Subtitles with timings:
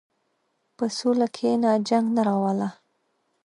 [0.77, 2.69] په سوله کښېنه، جنګ نه راوله.